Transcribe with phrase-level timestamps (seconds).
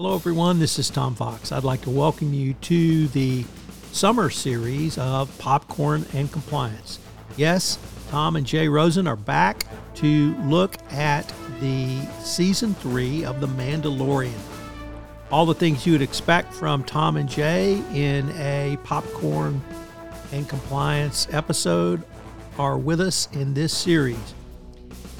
[0.00, 0.60] Hello, everyone.
[0.60, 1.50] This is Tom Fox.
[1.50, 3.44] I'd like to welcome you to the
[3.90, 7.00] summer series of Popcorn and Compliance.
[7.36, 9.64] Yes, Tom and Jay Rosen are back
[9.96, 11.26] to look at
[11.58, 14.38] the season three of The Mandalorian.
[15.32, 19.60] All the things you would expect from Tom and Jay in a Popcorn
[20.30, 22.04] and Compliance episode
[22.56, 24.32] are with us in this series.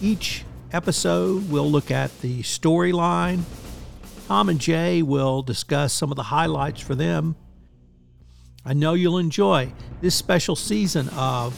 [0.00, 3.42] Each episode we'll look at the storyline
[4.30, 7.34] Tom and Jay will discuss some of the highlights for them.
[8.64, 11.52] I know you'll enjoy this special season of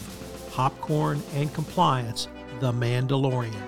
[0.53, 2.27] Popcorn and Compliance
[2.61, 3.61] The Mandalorian.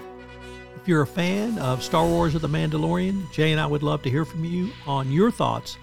[0.76, 4.02] If you're a fan of Star Wars or The Mandalorian, Jay and I would love
[4.02, 5.77] to hear from you on your thoughts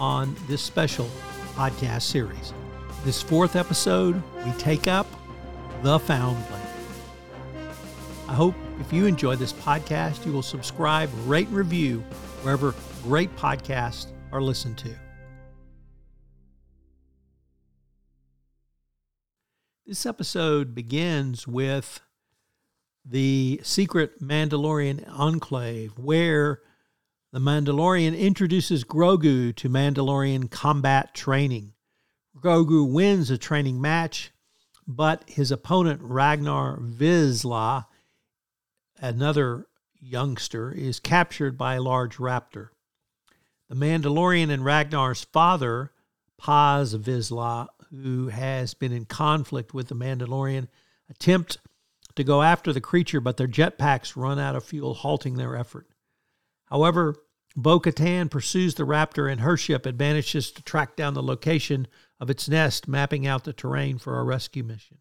[0.00, 1.08] on this special
[1.54, 2.52] podcast series.
[3.04, 5.06] This fourth episode, we take up
[5.84, 6.66] The Foundling.
[8.26, 12.00] I hope if you enjoy this podcast, you will subscribe, rate, and review
[12.42, 14.90] wherever great podcasts are listened to.
[19.86, 22.00] This episode begins with
[23.04, 26.60] the secret Mandalorian enclave, where
[27.32, 31.74] the Mandalorian introduces Grogu to Mandalorian combat training.
[32.38, 34.32] Grogu wins a training match,
[34.86, 37.86] but his opponent Ragnar Vizsla,
[39.00, 39.66] another
[40.00, 42.68] youngster is captured by a large raptor.
[43.68, 45.92] The Mandalorian and Ragnar's father,
[46.38, 50.68] Paz Vizsla, who has been in conflict with the Mandalorian,
[51.08, 51.58] attempt
[52.16, 55.88] to go after the creature, but their jetpacks run out of fuel, halting their effort.
[56.66, 57.16] However,
[57.56, 61.86] Bo Katan pursues the raptor in her ship and manages to track down the location
[62.20, 64.98] of its nest, mapping out the terrain for a rescue mission.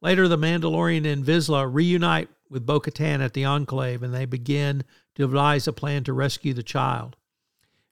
[0.00, 4.84] Later, the Mandalorian and Vizsla reunite with Bo Katan at the Enclave and they begin
[5.14, 7.16] to devise a plan to rescue the child.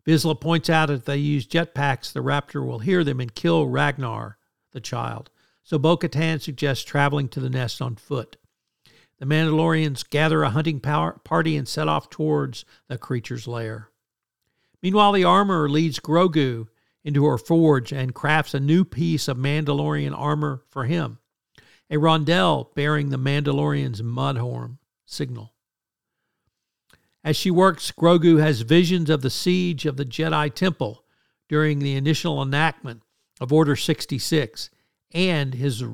[0.06, 3.68] Vizsla points out that if they use jetpacks, the raptor will hear them and kill
[3.68, 4.36] Ragnar,
[4.72, 5.30] the child.
[5.62, 8.36] So Bo Katan suggests traveling to the nest on foot.
[9.18, 13.90] The Mandalorians gather a hunting party and set off towards the creature's lair.
[14.82, 16.66] Meanwhile, the armorer leads Grogu
[17.04, 21.18] into her forge and crafts a new piece of Mandalorian armor for him
[21.92, 25.50] a rondelle bearing the Mandalorian's mudhorn signet.
[27.22, 31.04] As she works, Grogu has visions of the siege of the Jedi Temple
[31.50, 33.02] during the initial enactment
[33.40, 34.70] of Order 66
[35.12, 35.84] and his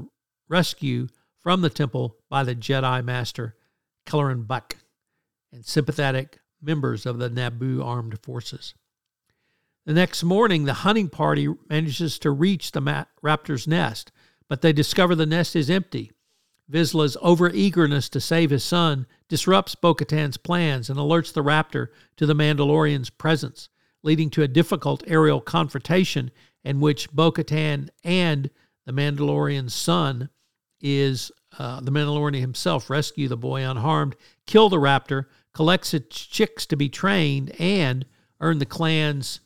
[0.49, 1.09] rescue
[1.41, 3.57] from the temple by the Jedi Master
[4.07, 4.75] Kelleran Beq
[5.53, 8.73] and sympathetic members of the Naboo armed forces.
[9.85, 14.13] The next morning, the hunting party manages to reach the raptor's nest,
[14.49, 16.13] but they discover the nest is empty.
[16.71, 22.27] Vizsla's overeagerness to save his son disrupts Bo Katan's plans and alerts the raptor to
[22.27, 23.69] the Mandalorian's presence,
[24.03, 26.31] leading to a difficult aerial confrontation
[26.65, 28.51] in which Bo Katan and
[28.85, 30.29] the Mandalorian's son
[30.81, 34.17] is uh, the Mandalorian himself rescue the boy unharmed,
[34.47, 38.05] kill the raptor, collects its chicks to be trained, and
[38.41, 39.41] earn the clan's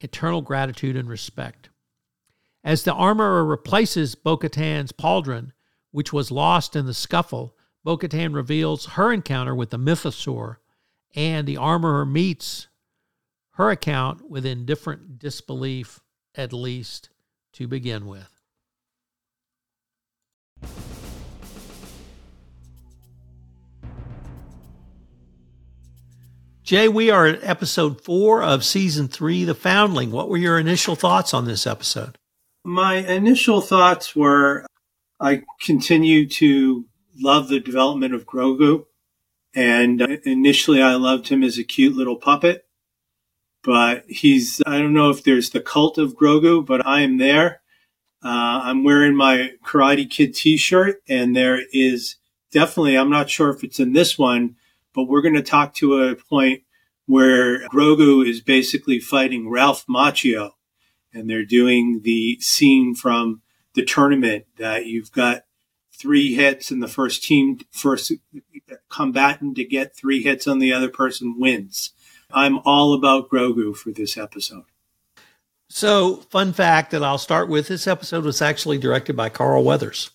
[0.00, 1.68] eternal gratitude and respect.
[2.64, 5.52] As the armorer replaces Bo Katan's pauldron,
[5.90, 7.54] which was lost in the scuffle,
[7.84, 10.56] Bo Katan reveals her encounter with the mythosaur,
[11.14, 12.68] and the armorer meets
[13.52, 16.00] her account with indifferent disbelief,
[16.34, 17.10] at least
[17.52, 18.30] to begin with.
[26.62, 30.10] Jay, we are at episode four of season three, The Foundling.
[30.10, 32.16] What were your initial thoughts on this episode?
[32.64, 34.66] My initial thoughts were
[35.20, 36.86] I continue to
[37.16, 38.86] love the development of Grogu.
[39.54, 42.64] And initially, I loved him as a cute little puppet.
[43.62, 47.60] But he's, I don't know if there's the cult of Grogu, but I am there.
[48.22, 52.16] Uh, I'm wearing my Karate Kid t shirt, and there is
[52.50, 54.56] definitely, I'm not sure if it's in this one,
[54.94, 56.62] but we're going to talk to a point
[57.06, 60.52] where Grogu is basically fighting Ralph Macchio
[61.14, 63.40] and they're doing the scene from
[63.74, 65.44] the tournament that you've got
[65.92, 68.12] three hits and the first team, first
[68.90, 71.92] combatant to get three hits on the other person wins.
[72.32, 74.64] I'm all about Grogu for this episode.
[75.68, 80.10] So, fun fact that I'll start with this episode was actually directed by Carl Weathers.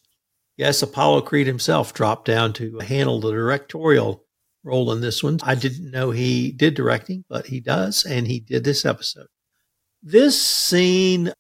[0.58, 4.26] Yes, Apollo Creed himself dropped down to handle the directorial
[4.64, 5.40] role in this one.
[5.44, 9.28] I didn't know he did directing, but he does, and he did this episode.
[10.02, 11.34] This scene,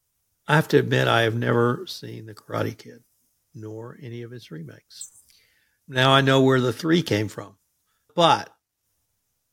[0.48, 3.04] I have to admit, I have never seen The Karate Kid,
[3.56, 5.12] nor any of its remakes.
[5.88, 7.56] Now I know where the three came from,
[8.16, 8.50] but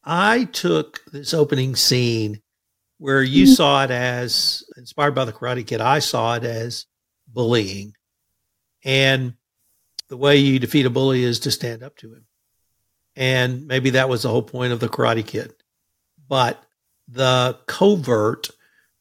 [0.05, 2.43] I took this opening scene
[2.99, 3.55] where you mm-hmm.
[3.55, 5.81] saw it as inspired by the Karate Kid.
[5.81, 6.87] I saw it as
[7.27, 7.95] bullying.
[8.85, 9.35] And
[10.09, 12.27] the way you defeat a bully is to stand up to him.
[13.17, 15.53] And maybe that was the whole point of the Karate Kid.
[16.29, 16.63] But
[17.09, 18.51] the covert,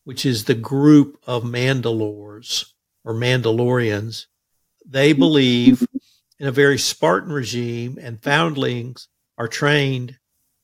[0.05, 2.65] which is the group of Mandalores
[3.03, 4.27] or Mandalorians,
[4.85, 5.85] they believe
[6.39, 9.07] in a very Spartan regime, and foundlings
[9.37, 10.17] are trained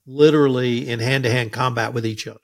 [0.05, 2.39] literally in hand to hand combat with each other.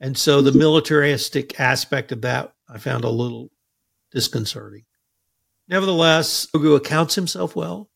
[0.00, 3.50] And so the militaristic aspect of that I found a little
[4.12, 4.84] disconcerting.
[5.68, 7.90] Nevertheless, Grogu accounts himself well.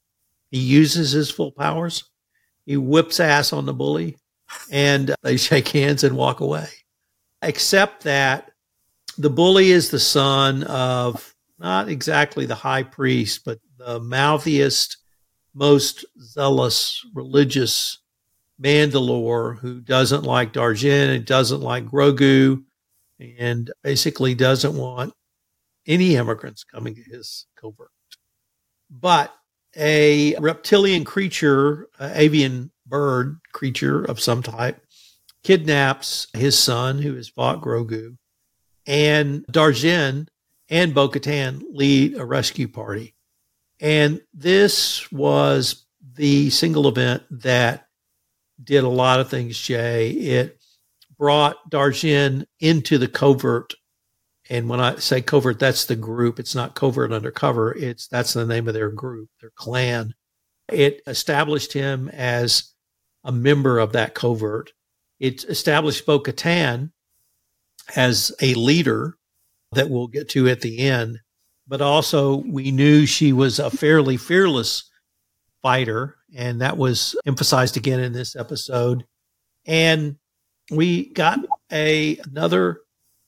[0.50, 2.04] He uses his full powers.
[2.66, 4.16] He whips ass on the bully
[4.70, 6.68] and they shake hands and walk away.
[7.42, 8.50] Except that
[9.16, 14.98] the bully is the son of not exactly the high priest, but the mouthiest,
[15.54, 17.98] most zealous religious
[18.62, 22.62] Mandalore who doesn't like Darjin and doesn't like Grogu
[23.18, 25.14] and basically doesn't want
[25.86, 27.90] any immigrants coming to his covert.
[28.90, 29.34] But
[29.76, 34.84] a reptilian creature, avian bird creature of some type,
[35.42, 38.16] kidnaps his son, who has fought Grogu,
[38.86, 40.28] and Darjin
[40.68, 43.14] and Bo Katan lead a rescue party.
[43.80, 47.86] And this was the single event that
[48.62, 50.10] did a lot of things, Jay.
[50.10, 50.60] It
[51.18, 53.74] brought Darjin into the covert.
[54.48, 56.38] And when I say covert, that's the group.
[56.38, 57.74] It's not covert undercover.
[57.74, 60.14] It's that's the name of their group, their clan.
[60.68, 62.74] It established him as
[63.24, 64.72] a member of that covert.
[65.20, 66.90] It established Bo Katan
[67.94, 69.16] as a leader
[69.72, 71.20] that we'll get to at the end.
[71.68, 74.90] But also, we knew she was a fairly fearless
[75.62, 79.04] fighter and that was emphasized again in this episode.
[79.66, 80.16] And
[80.70, 81.40] we got
[81.72, 82.80] a another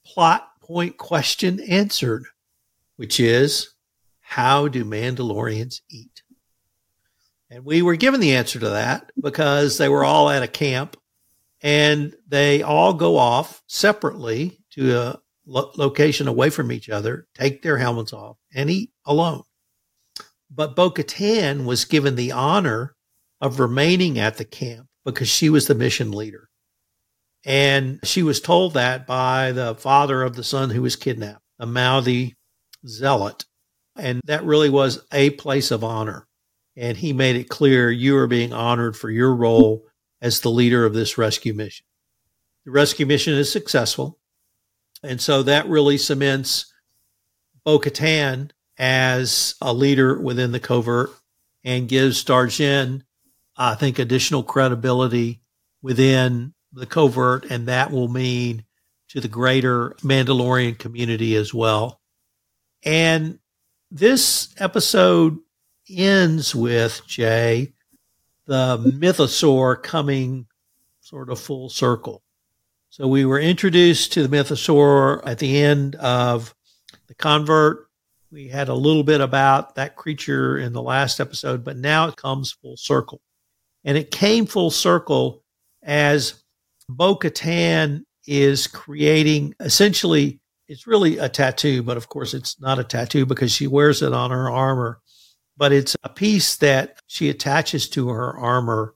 [0.05, 2.25] plot point question answered,
[2.97, 3.75] which is
[4.21, 6.23] how do Mandalorians eat?
[7.51, 10.97] And we were given the answer to that because they were all at a camp
[11.63, 17.63] and they all go off separately to a lo- location away from each other, take
[17.63, 19.43] their helmets off, and eat alone.
[20.51, 22.95] But Bo Katan was given the honor
[23.41, 26.49] of remaining at the camp because she was the mission leader.
[27.45, 31.67] And she was told that by the father of the son who was kidnapped, a
[31.67, 32.37] mouthy
[32.87, 33.45] zealot.
[33.97, 36.27] And that really was a place of honor.
[36.77, 39.85] And he made it clear you are being honored for your role
[40.23, 41.85] as the leader of this rescue mission.
[42.65, 44.19] The rescue mission is successful.
[45.03, 46.73] And so that really cements
[47.65, 51.11] Bo Katan as a leader within the covert
[51.65, 53.03] and gives Darjin,
[53.57, 55.43] I think, additional credibility
[55.83, 58.65] within the covert, and that will mean
[59.11, 62.01] to the greater Mandalorian community as well.
[62.85, 63.39] And
[63.91, 65.39] this episode
[65.91, 67.75] ends with Jay,
[68.47, 70.47] the mythosaur coming
[71.01, 72.23] sort of full circle.
[72.91, 76.55] So we were introduced to the mythosaur at the end of
[77.09, 77.89] the convert
[78.33, 82.17] we had a little bit about that creature in the last episode, but now it
[82.17, 83.21] comes full circle.
[83.85, 85.45] And it came full circle
[85.83, 86.43] as
[86.89, 92.85] Bo Katan is creating essentially, it's really a tattoo, but of course it's not a
[92.85, 95.01] tattoo because she wears it on her armor.
[95.57, 98.95] But it's a piece that she attaches to her armor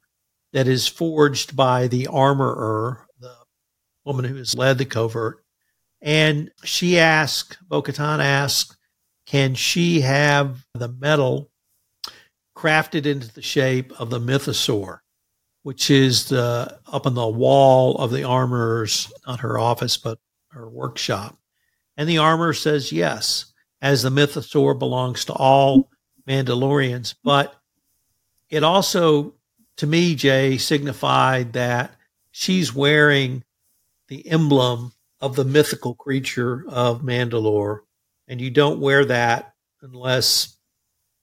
[0.52, 3.34] that is forged by the armorer, the
[4.04, 5.44] woman who has led the covert.
[6.00, 8.76] And she asked, Bo Katan asked,
[9.26, 11.50] can she have the metal
[12.56, 15.00] crafted into the shape of the mythosaur,
[15.62, 20.18] which is the, up on the wall of the armorer's, not her office, but
[20.52, 21.36] her workshop?
[21.96, 25.90] And the armorer says yes, as the mythosaur belongs to all
[26.28, 27.14] Mandalorians.
[27.22, 27.54] But
[28.50, 29.34] it also,
[29.76, 31.92] to me, Jay, signified that
[32.30, 33.44] she's wearing
[34.08, 37.80] the emblem of the mythical creature of Mandalore
[38.28, 40.56] and you don't wear that unless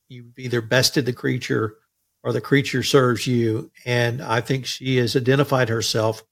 [0.08, 1.76] you've either bested the creature
[2.24, 3.72] or the creature serves you.
[3.86, 6.24] And I think she has identified herself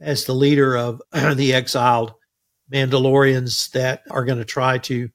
[0.00, 2.14] as the leader of the exiled
[2.72, 5.10] Mandalorians that are going to try to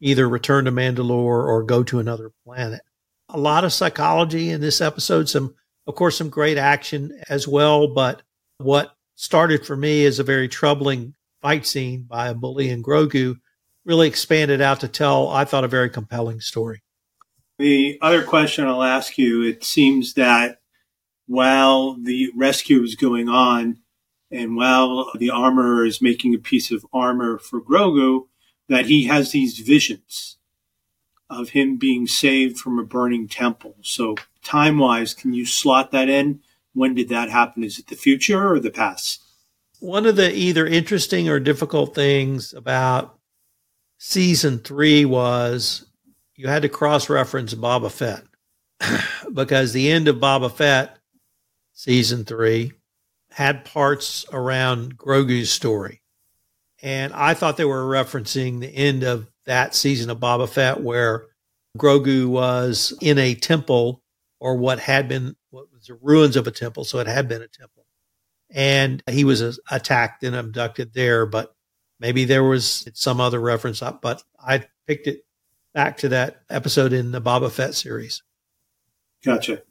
[0.00, 2.80] either return to Mandalore or go to another planet.
[3.30, 5.54] A lot of psychology in this episode, some,
[5.86, 7.88] of course, some great action as well.
[7.88, 8.22] But
[8.58, 13.36] what started for me as a very troubling fight scene by a bully and Grogu
[13.84, 16.82] really expanded out to tell, I thought, a very compelling story.
[17.58, 20.60] The other question I'll ask you it seems that
[21.26, 23.78] while the rescue is going on
[24.30, 28.26] and while the armorer is making a piece of armor for Grogu,
[28.68, 30.36] that he has these visions
[31.28, 33.76] of him being saved from a burning temple.
[33.82, 36.40] So, time wise, can you slot that in?
[36.72, 37.64] When did that happen?
[37.64, 39.22] Is it the future or the past?
[39.80, 43.18] One of the either interesting or difficult things about
[43.98, 45.86] season three was
[46.36, 48.24] you had to cross reference Boba Fett
[49.32, 50.98] because the end of Boba Fett
[51.72, 52.72] season three
[53.32, 56.00] had parts around Grogu's story.
[56.86, 61.26] And I thought they were referencing the end of that season of Boba Fett where
[61.76, 64.04] Grogu was in a temple
[64.38, 67.42] or what had been what was the ruins of a temple, so it had been
[67.42, 67.86] a temple.
[68.52, 71.52] And he was attacked and abducted there, but
[71.98, 75.26] maybe there was some other reference up, but I picked it
[75.74, 78.22] back to that episode in the Boba Fett series.
[79.24, 79.62] Gotcha.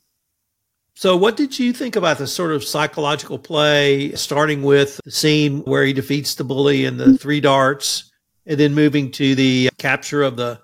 [0.97, 5.59] So, what did you think about the sort of psychological play, starting with the scene
[5.59, 8.11] where he defeats the bully and the three darts,
[8.45, 10.61] and then moving to the capture of the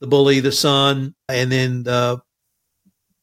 [0.00, 2.20] the bully, the son, and then the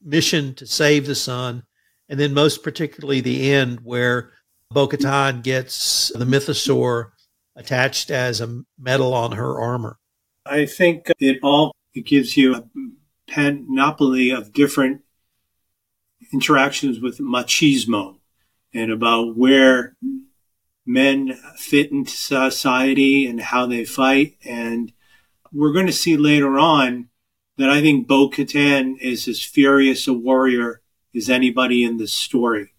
[0.03, 1.63] mission to save the son,
[2.09, 4.31] and then most particularly the end where
[4.69, 7.11] Bo Katan gets the mythosaur
[7.55, 9.97] attached as a medal on her armor?
[10.45, 12.63] I think it all it gives you a
[13.27, 15.01] panoply of different
[16.33, 18.17] interactions with machismo
[18.73, 19.95] and about where
[20.85, 24.37] men fit into society and how they fight.
[24.45, 24.93] And
[25.51, 27.09] we're going to see later on
[27.57, 30.81] that I think Bo Katan is as furious a warrior
[31.15, 32.73] as anybody in this story.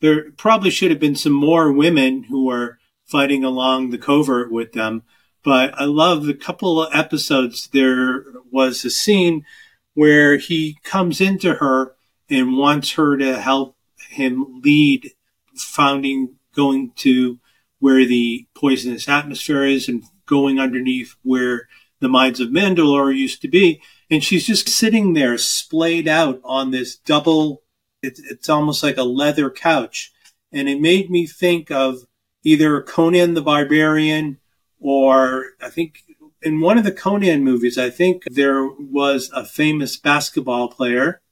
[0.00, 4.72] There probably should have been some more women who were fighting along the covert with
[4.72, 5.02] them.
[5.42, 7.68] But I love the couple of episodes.
[7.72, 9.44] There was a scene
[9.92, 11.93] where he comes into her
[12.30, 13.76] and wants her to help
[14.10, 15.10] him lead
[15.54, 17.38] founding, going to
[17.78, 21.68] where the poisonous atmosphere is and going underneath where
[22.00, 23.82] the mines of Mandalore used to be.
[24.10, 27.62] And she's just sitting there splayed out on this double,
[28.02, 30.12] it's, it's almost like a leather couch.
[30.52, 32.06] And it made me think of
[32.42, 34.38] either Conan the Barbarian
[34.78, 36.04] or I think
[36.42, 41.22] in one of the Conan movies, I think there was a famous basketball player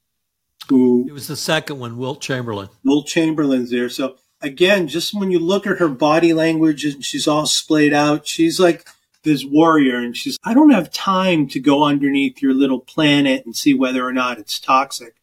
[0.68, 2.68] who it was the second one, Wilt Chamberlain.
[2.84, 3.88] Wilt Chamberlain's there.
[3.88, 8.26] So again, just when you look at her body language and she's all splayed out,
[8.26, 8.86] she's like
[9.22, 13.56] this warrior and she's, I don't have time to go underneath your little planet and
[13.56, 15.14] see whether or not it's toxic.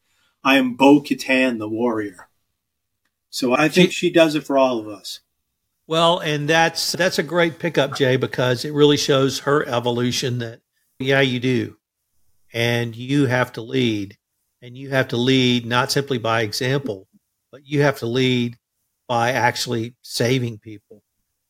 [0.44, 2.30] I am Bo Katan, the warrior.
[3.30, 5.20] So I think she, she does it for all of us.
[5.86, 10.62] Well, and that's that's a great pickup, Jay, because it really shows her evolution that
[11.00, 11.78] yeah, you do.
[12.54, 14.18] And you have to lead
[14.62, 17.08] and you have to lead not simply by example,
[17.52, 18.58] but you have to lead
[19.08, 21.04] by actually saving people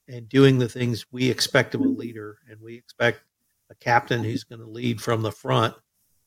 [0.07, 2.37] and doing the things we expect of a leader.
[2.49, 3.21] And we expect
[3.69, 5.75] a captain who's going to lead from the front,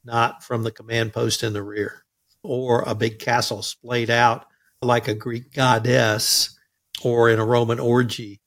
[0.05, 2.05] not from the command post in the rear,
[2.43, 4.47] or a big castle splayed out
[4.83, 6.59] like a Greek goddess
[7.03, 8.41] or in a Roman orgy.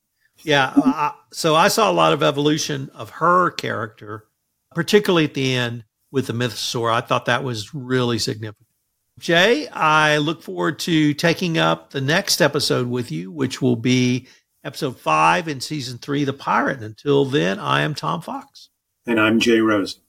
[0.43, 0.73] Yeah.
[0.75, 4.25] Uh, so I saw a lot of evolution of her character,
[4.73, 6.93] particularly at the end with the mythosaur.
[6.93, 8.65] I thought that was really significant.
[9.19, 14.25] Jay, I look forward to taking up the next episode with you, which will be
[14.63, 16.77] episode five in season three, The Pirate.
[16.77, 18.69] And until then, I am Tom Fox.
[19.05, 19.99] And I'm Jay Rose.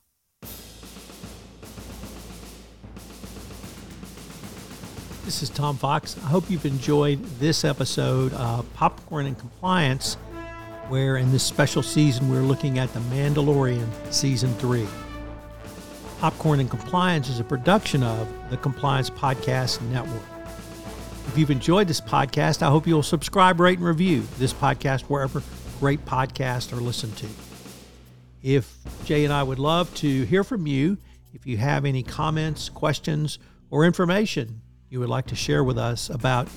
[5.25, 6.15] This is Tom Fox.
[6.23, 10.13] I hope you've enjoyed this episode of Popcorn and Compliance,
[10.87, 14.87] where in this special season we're looking at The Mandalorian Season 3.
[16.19, 20.23] Popcorn and Compliance is a production of the Compliance Podcast Network.
[21.27, 25.43] If you've enjoyed this podcast, I hope you'll subscribe, rate, and review this podcast wherever
[25.79, 27.27] great podcasts are listened to.
[28.41, 30.97] If Jay and I would love to hear from you,
[31.33, 33.37] if you have any comments, questions,
[33.69, 36.47] or information you would like to share with us about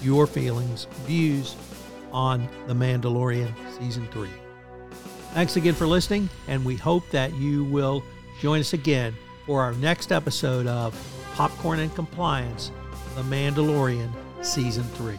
[0.00, 1.56] your feelings, views
[2.12, 4.28] on The Mandalorian Season 3.
[5.32, 8.04] Thanks again for listening, and we hope that you will
[8.40, 9.14] Join us again
[9.46, 10.94] for our next episode of
[11.34, 12.70] Popcorn and Compliance
[13.14, 14.10] The Mandalorian
[14.42, 15.18] Season 3.